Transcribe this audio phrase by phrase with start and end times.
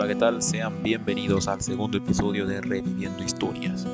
[0.00, 0.40] Hola, ¿qué tal?
[0.42, 3.84] Sean bienvenidos al segundo episodio de Reviviendo Historias.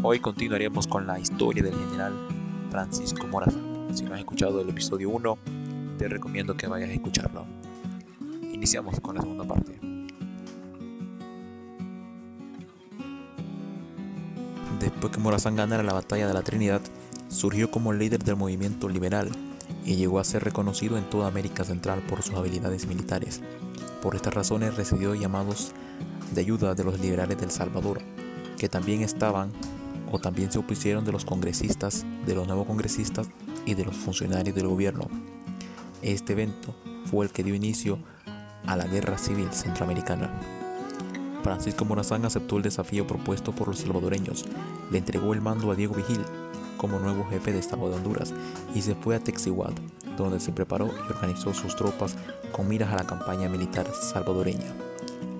[0.00, 2.12] Hoy continuaremos con la historia del general
[2.70, 3.88] Francisco Morazán.
[3.92, 5.38] Si no has escuchado el episodio 1,
[5.98, 7.46] te recomiendo que vayas a escucharlo.
[8.52, 9.76] Iniciamos con la segunda parte.
[14.78, 16.80] Después que Morazán ganara la batalla de la Trinidad,
[17.28, 19.30] surgió como líder del movimiento liberal
[19.84, 23.42] y llegó a ser reconocido en toda América Central por sus habilidades militares.
[24.02, 25.72] Por estas razones recibió llamados
[26.32, 28.00] de ayuda de los liberales del Salvador,
[28.56, 29.52] que también estaban
[30.10, 33.28] o también se opusieron de los congresistas, de los nuevos congresistas
[33.66, 35.08] y de los funcionarios del gobierno.
[36.02, 37.98] Este evento fue el que dio inicio
[38.66, 40.30] a la Guerra Civil Centroamericana.
[41.42, 44.44] Francisco Morazán aceptó el desafío propuesto por los salvadoreños,
[44.90, 46.20] le entregó el mando a Diego Vigil
[46.76, 48.32] como nuevo jefe de Estado de Honduras
[48.74, 49.78] y se fue a Texihuat,
[50.22, 52.16] donde se preparó y organizó sus tropas
[52.52, 54.72] con miras a la campaña militar salvadoreña.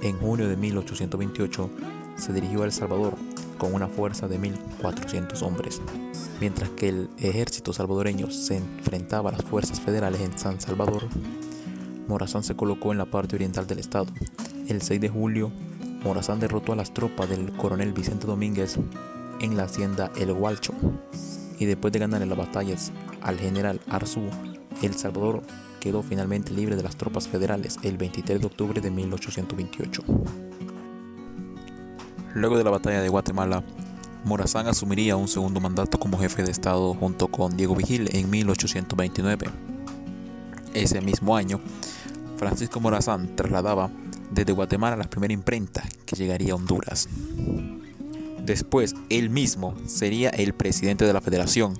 [0.03, 1.71] En junio de 1828
[2.17, 3.15] se dirigió a El Salvador
[3.59, 5.81] con una fuerza de 1.400 hombres,
[6.41, 11.05] mientras que el ejército salvadoreño se enfrentaba a las fuerzas federales en San Salvador.
[12.09, 14.07] Morazán se colocó en la parte oriental del estado.
[14.67, 15.53] El 6 de julio,
[16.03, 18.79] Morazán derrotó a las tropas del coronel Vicente Domínguez
[19.41, 20.73] en la hacienda El Hualcho
[21.59, 24.23] y después de ganar las batallas al general Arzú,
[24.83, 25.43] El Salvador
[25.79, 30.03] quedó finalmente libre de las tropas federales el 23 de octubre de 1828.
[32.35, 33.65] Luego de la batalla de Guatemala,
[34.25, 39.47] Morazán asumiría un segundo mandato como jefe de Estado junto con Diego Vigil en 1829.
[40.75, 41.61] Ese mismo año,
[42.37, 43.91] Francisco Morazán trasladaba
[44.31, 47.09] desde Guatemala la primera imprenta que llegaría a Honduras.
[48.45, 51.75] Después, él mismo sería el presidente de la federación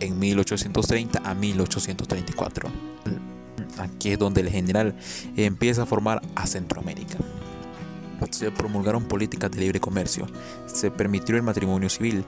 [0.00, 2.68] en 1830 a 1834.
[3.78, 4.94] Aquí es donde el general
[5.36, 7.18] empieza a formar a Centroamérica.
[8.30, 10.26] Se promulgaron políticas de libre comercio,
[10.66, 12.24] se permitió el matrimonio civil,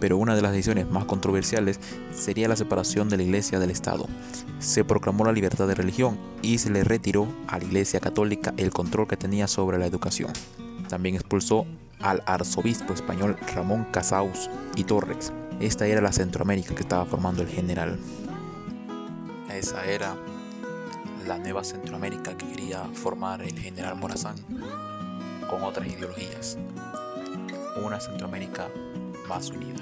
[0.00, 1.78] pero una de las decisiones más controversiales
[2.12, 4.08] sería la separación de la iglesia del Estado.
[4.58, 8.70] Se proclamó la libertad de religión y se le retiró a la iglesia católica el
[8.70, 10.32] control que tenía sobre la educación.
[10.88, 11.66] También expulsó
[12.00, 15.32] al arzobispo español Ramón Casaus y Torres.
[15.60, 17.98] Esta era la Centroamérica que estaba formando el general.
[19.50, 20.16] Esa era
[21.26, 24.36] la nueva Centroamérica que quería formar el general Morazán
[25.48, 26.58] con otras ideologías.
[27.82, 28.68] Una Centroamérica
[29.28, 29.80] más unida.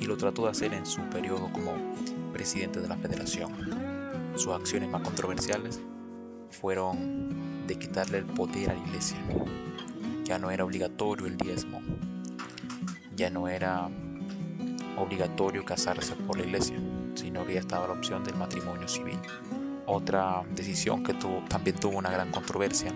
[0.00, 1.74] Y lo trató de hacer en su periodo como
[2.32, 3.52] presidente de la federación.
[4.36, 5.80] Sus acciones más controversiales
[6.50, 9.18] fueron de quitarle el poder a la iglesia
[10.24, 11.82] ya no era obligatorio el diezmo,
[13.14, 13.90] ya no era
[14.96, 16.76] obligatorio casarse por la iglesia,
[17.14, 19.18] sino que ya estaba la opción del matrimonio civil.
[19.86, 22.92] Otra decisión que tuvo, también tuvo una gran controversia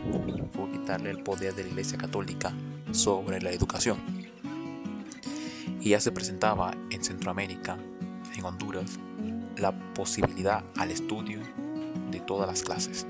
[0.52, 2.52] fue quitarle el poder de la Iglesia Católica
[2.92, 3.98] sobre la educación.
[5.80, 7.76] Y ya se presentaba en Centroamérica,
[8.36, 8.98] en Honduras,
[9.56, 11.40] la posibilidad al estudio
[12.10, 13.06] de todas las clases.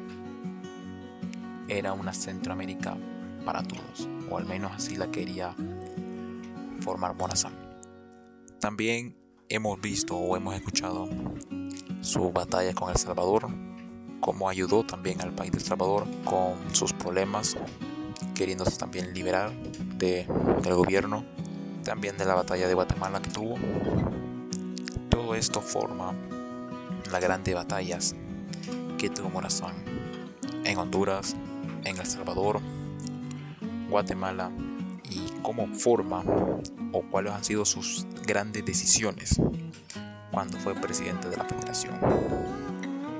[1.68, 2.96] Era una Centroamérica
[3.44, 5.54] para todos, o al menos así la quería
[6.80, 7.67] formar Morazán.
[8.60, 9.16] También
[9.48, 11.08] hemos visto o hemos escuchado
[12.00, 13.48] su batalla con El Salvador,
[14.18, 17.56] cómo ayudó también al país de El Salvador con sus problemas,
[18.34, 19.52] queriéndose también liberar
[19.96, 20.26] de,
[20.62, 21.24] del gobierno,
[21.84, 23.54] también de la batalla de Guatemala que tuvo.
[25.08, 26.12] Todo esto forma
[27.12, 28.16] las grandes batallas
[28.98, 29.76] que tuvo Morazán
[30.64, 31.36] en Honduras,
[31.84, 32.60] en El Salvador,
[33.88, 34.50] Guatemala
[35.08, 36.24] y cómo forma
[36.92, 39.40] o cuáles han sido sus grandes decisiones
[40.30, 41.98] cuando fue presidente de la federación.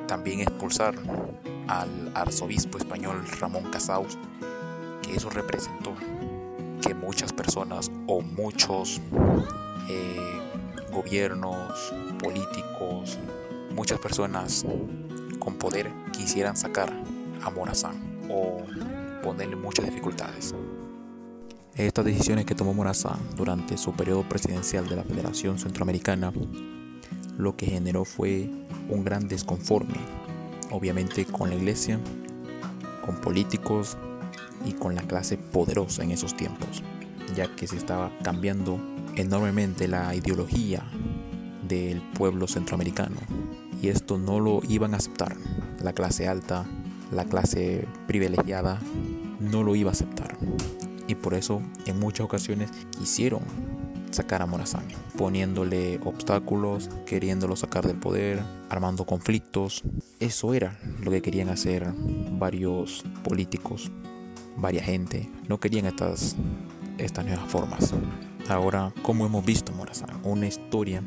[0.06, 0.94] También expulsar
[1.66, 4.18] al arzobispo español Ramón Casaus,
[5.02, 5.94] que eso representó
[6.82, 9.00] que muchas personas o muchos
[9.88, 10.41] eh,
[10.92, 13.18] gobiernos, políticos,
[13.74, 14.66] muchas personas
[15.38, 16.92] con poder quisieran sacar
[17.42, 17.97] a Morazán
[18.28, 18.59] o
[19.22, 20.54] ponerle muchas dificultades.
[21.78, 26.33] Estas decisiones que tomó Morazán durante su periodo presidencial de la Federación Centroamericana
[27.39, 28.51] lo que generó fue
[28.89, 29.95] un gran desconforme,
[30.72, 32.01] obviamente con la iglesia,
[33.07, 33.97] con políticos
[34.66, 36.83] y con la clase poderosa en esos tiempos,
[37.36, 38.81] ya que se estaba cambiando
[39.15, 40.83] enormemente la ideología
[41.69, 43.19] del pueblo centroamericano
[43.81, 45.36] y esto no lo iban a aceptar
[45.81, 46.66] la clase alta,
[47.13, 48.81] la clase privilegiada
[49.39, 50.36] no lo iba a aceptar.
[51.09, 53.41] Y por eso en muchas ocasiones quisieron
[54.13, 54.84] sacar a Morazán,
[55.16, 59.83] poniéndole obstáculos, queriéndolo sacar del poder, armando conflictos.
[60.21, 61.93] Eso era lo que querían hacer
[62.39, 63.91] varios políticos
[64.59, 66.37] varias gente no querían estas,
[66.99, 67.95] estas nuevas formas.
[68.49, 71.03] Ahora, como hemos visto, Morazán, una historia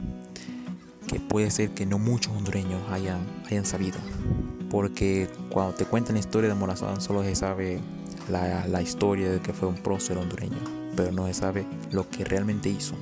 [1.07, 3.19] que puede ser que no muchos hondureños hayan,
[3.50, 4.00] hayan sabido.
[4.71, 7.79] Porque cuando te cuentan la historia de Morazán solo se sabe
[8.29, 10.57] la, la historia de que fue un prócer hondureño,
[10.95, 12.95] pero no se sabe lo que realmente hizo.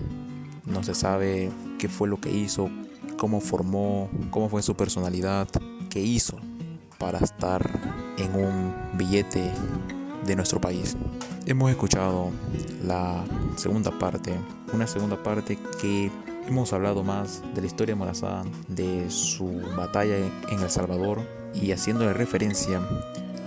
[0.65, 2.69] No se sabe qué fue lo que hizo,
[3.17, 5.47] cómo formó, cómo fue su personalidad,
[5.89, 6.37] qué hizo
[6.97, 7.61] para estar
[8.17, 9.51] en un billete
[10.25, 10.97] de nuestro país.
[11.45, 12.31] Hemos escuchado
[12.85, 13.23] la
[13.55, 14.33] segunda parte,
[14.73, 16.11] una segunda parte que
[16.49, 21.21] hemos hablado más de la historia de Morazán, de su batalla en El Salvador
[21.53, 22.81] y haciéndole referencia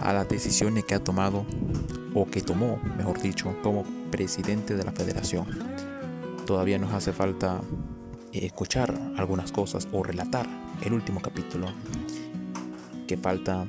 [0.00, 1.44] a las decisiones que ha tomado
[2.14, 5.46] o que tomó, mejor dicho, como presidente de la federación.
[6.46, 7.60] Todavía nos hace falta
[8.32, 10.46] escuchar algunas cosas o relatar
[10.82, 11.66] el último capítulo
[13.08, 13.66] que falta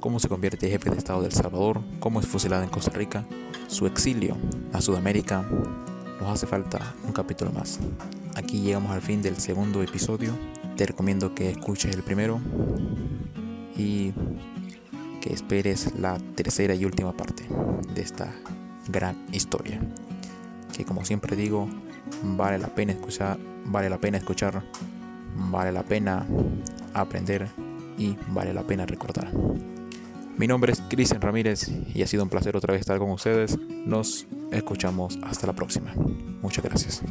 [0.00, 2.90] cómo se convierte en jefe de Estado de El Salvador, cómo es fusilado en Costa
[2.90, 3.24] Rica,
[3.68, 4.36] su exilio
[4.72, 5.48] a Sudamérica.
[6.20, 7.78] Nos hace falta un capítulo más.
[8.36, 10.30] Aquí llegamos al fin del segundo episodio.
[10.76, 12.38] Te recomiendo que escuches el primero
[13.74, 14.12] y
[15.22, 17.44] que esperes la tercera y última parte
[17.94, 18.34] de esta
[18.88, 19.80] gran historia.
[20.76, 21.66] Que como siempre digo,
[22.22, 24.62] vale la pena escuchar, vale la pena escuchar,
[25.34, 26.26] vale la pena
[26.92, 27.48] aprender
[27.96, 29.32] y vale la pena recordar.
[30.36, 33.58] Mi nombre es Cristian Ramírez y ha sido un placer otra vez estar con ustedes.
[33.86, 35.94] Nos escuchamos hasta la próxima.
[36.42, 37.02] Muchas gracias.